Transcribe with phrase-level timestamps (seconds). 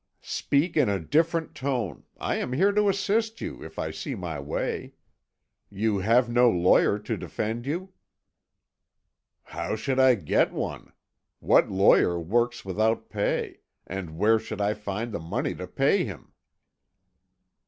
[0.23, 2.05] "Speak in a different tone.
[2.19, 4.93] I am here to assist you, if I see my way.
[5.69, 7.93] You have no lawyer to defend you?"
[9.43, 10.91] "How should I get one?
[11.39, 16.33] What lawyer works without pay, and where should I find the money to pay him?"